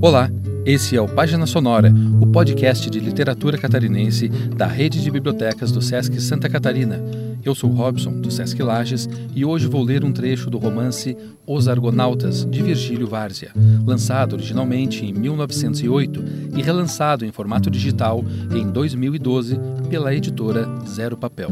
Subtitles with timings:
[0.00, 0.30] Olá,
[0.66, 5.80] esse é o Página Sonora, o podcast de literatura catarinense da rede de bibliotecas do
[5.80, 7.02] Sesc Santa Catarina.
[7.42, 11.66] Eu sou Robson, do Sesc Lages, e hoje vou ler um trecho do romance Os
[11.66, 13.52] Argonautas, de Virgílio Várzea,
[13.86, 16.24] lançado originalmente em 1908
[16.56, 18.22] e relançado em formato digital
[18.54, 19.58] em 2012
[19.88, 21.50] pela editora Zero Papel.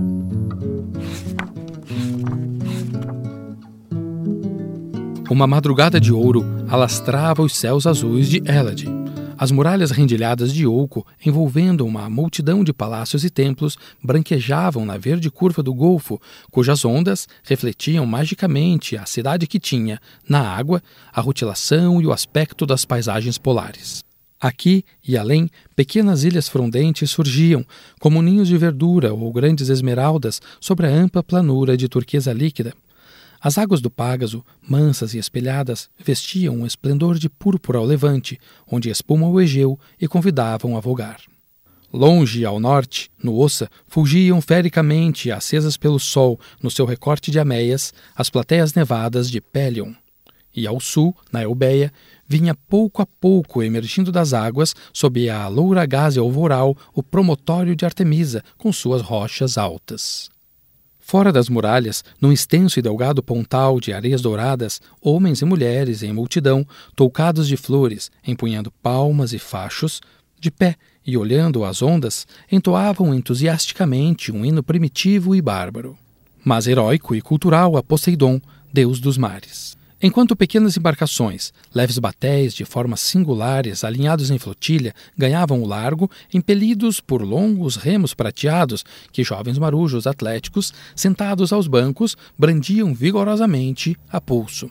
[5.30, 6.44] Uma madrugada de ouro
[6.74, 8.84] alastrava os céus azuis de Elad.
[9.38, 15.30] As muralhas rendilhadas de Ouco, envolvendo uma multidão de palácios e templos, branquejavam na verde
[15.30, 16.20] curva do Golfo,
[16.50, 20.82] cujas ondas refletiam magicamente a cidade que tinha, na água,
[21.12, 24.02] a rutilação e o aspecto das paisagens polares.
[24.40, 27.64] Aqui e além, pequenas ilhas frondentes surgiam,
[28.00, 32.74] como ninhos de verdura ou grandes esmeraldas sobre a ampla planura de turquesa líquida.
[33.44, 38.88] As águas do Págaso, mansas e espelhadas, vestiam um esplendor de púrpura ao levante, onde
[38.88, 41.20] espuma o Egeu e convidavam a vogar.
[41.92, 47.92] Longe ao norte, no Ossa, fugiam fericamente, acesas pelo sol, no seu recorte de ameias,
[48.16, 49.92] as plateias nevadas de Pelion.
[50.56, 51.92] E ao sul, na Eubeia,
[52.26, 57.84] vinha pouco a pouco emergindo das águas, sob a loura gaze alvoral, o promontório de
[57.84, 60.32] Artemisa, com suas rochas altas.
[61.06, 66.14] Fora das muralhas, num extenso e delgado pontal de areias douradas, homens e mulheres em
[66.14, 66.66] multidão,
[66.96, 70.00] toucados de flores, empunhando palmas e fachos,
[70.40, 75.94] de pé e olhando as ondas, entoavam entusiasticamente um hino primitivo e bárbaro,
[76.42, 78.40] mas heróico e cultural a Poseidon,
[78.72, 79.76] deus dos mares.
[80.06, 87.00] Enquanto pequenas embarcações, leves batéis de formas singulares, alinhados em flotilha, ganhavam o largo, impelidos
[87.00, 94.70] por longos remos prateados que jovens marujos atléticos, sentados aos bancos, brandiam vigorosamente a pulso.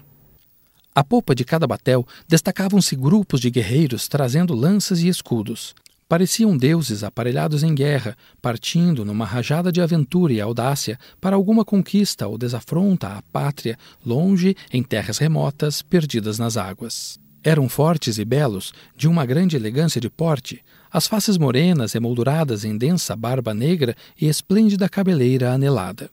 [0.93, 5.73] À popa de cada batel destacavam-se grupos de guerreiros trazendo lanças e escudos.
[6.07, 12.27] Pareciam deuses aparelhados em guerra, partindo numa rajada de aventura e audácia para alguma conquista
[12.27, 17.19] ou desafronta à pátria, longe em terras remotas, perdidas nas águas.
[17.43, 22.77] Eram fortes e belos, de uma grande elegância de porte, as faces morenas emolduradas em
[22.77, 26.09] densa barba negra e esplêndida cabeleira anelada.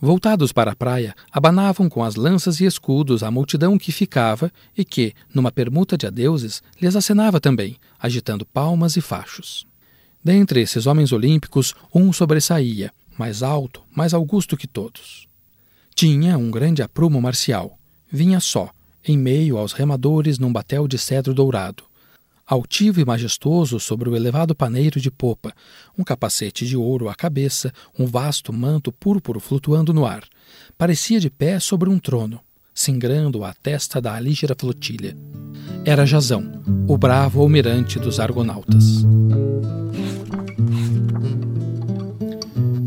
[0.00, 4.84] Voltados para a praia, abanavam com as lanças e escudos a multidão que ficava e
[4.84, 9.66] que, numa permuta de adeuses, lhes acenava também, agitando palmas e fachos.
[10.22, 15.26] Dentre esses homens olímpicos, um sobressaía, mais alto, mais augusto que todos.
[15.94, 17.78] Tinha um grande aprumo marcial.
[18.10, 18.70] Vinha só,
[19.06, 21.84] em meio aos remadores num batel de cedro dourado
[22.46, 25.52] altivo e majestoso sobre o elevado paneiro de popa,
[25.98, 30.24] um capacete de ouro à cabeça, um vasto manto púrpuro flutuando no ar.
[30.76, 32.40] Parecia de pé sobre um trono,
[32.74, 35.16] singrando a testa da alígera flotilha.
[35.84, 39.04] Era Jazão, o bravo almirante dos argonautas.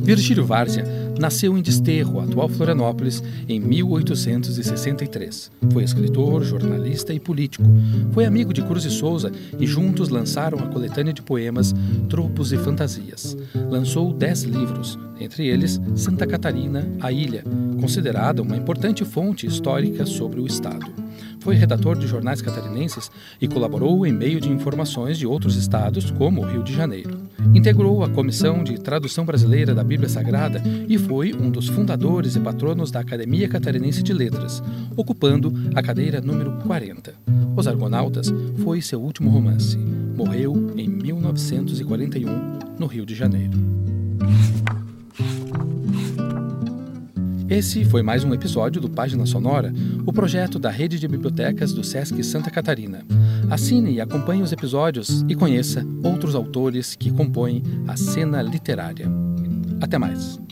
[0.03, 5.51] Virgílio Várzea Nasceu em Desterro, atual Florianópolis, em 1863.
[5.71, 7.63] Foi escritor, jornalista e político.
[8.11, 11.73] Foi amigo de Cruz e Souza e juntos lançaram a coletânea de poemas
[12.09, 13.35] Tropos e Fantasias.
[13.69, 17.43] Lançou dez livros, entre eles Santa Catarina, a Ilha,
[17.79, 21.06] considerada uma importante fonte histórica sobre o Estado.
[21.39, 23.11] Foi redator de jornais catarinenses
[23.41, 27.17] e colaborou em meio de informações de outros estados, como o Rio de Janeiro.
[27.53, 32.39] Integrou a Comissão de Tradução Brasileira da Bíblia Sagrada e foi um dos fundadores e
[32.39, 34.61] patronos da Academia Catarinense de Letras,
[34.95, 37.13] ocupando a cadeira número 40.
[37.55, 39.77] Os Argonautas foi seu último romance.
[39.77, 42.27] Morreu em 1941,
[42.79, 43.57] no Rio de Janeiro.
[47.49, 49.71] Esse foi mais um episódio do Página Sonora,
[50.05, 53.05] o projeto da rede de bibliotecas do Sesc Santa Catarina.
[53.49, 59.07] Assine e acompanhe os episódios e conheça outros autores que compõem a cena literária.
[59.79, 60.46] Até mais!